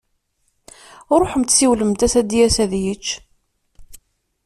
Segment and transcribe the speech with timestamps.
[1.21, 3.07] Ṛuḥemt, siwlemt-as ad d-yas ad yečč.